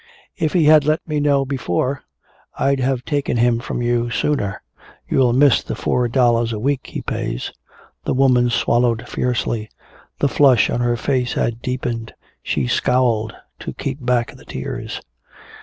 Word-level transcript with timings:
If 0.35 0.53
he 0.53 0.63
had 0.63 0.83
let 0.83 1.07
me 1.07 1.19
know 1.19 1.45
before 1.45 2.01
I'd 2.57 2.79
have 2.79 3.05
taken 3.05 3.37
him 3.37 3.59
from 3.59 3.83
you 3.83 4.09
sooner. 4.09 4.59
You'll 5.07 5.31
miss 5.31 5.61
the 5.61 5.75
four 5.75 6.07
dollars 6.07 6.51
a 6.51 6.57
week 6.57 6.87
he 6.87 7.03
pays." 7.03 7.51
The 8.05 8.15
woman 8.15 8.49
swallowed 8.49 9.07
fiercely. 9.07 9.69
The 10.17 10.27
flush 10.27 10.71
on 10.71 10.79
her 10.79 10.97
face 10.97 11.33
had 11.33 11.61
deepened. 11.61 12.15
She 12.41 12.65
scowled 12.65 13.35
to 13.59 13.73
keep 13.73 14.03
back 14.03 14.31
the 14.35 14.45
tears. 14.45 15.01